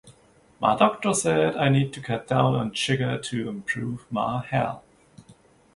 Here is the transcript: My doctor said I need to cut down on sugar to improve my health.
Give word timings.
My 0.59 0.75
doctor 0.75 1.13
said 1.13 1.55
I 1.57 1.69
need 1.69 1.93
to 1.93 2.01
cut 2.01 2.25
down 2.27 2.55
on 2.55 2.73
sugar 2.73 3.19
to 3.19 3.49
improve 3.49 4.11
my 4.11 4.43
health. 4.43 4.81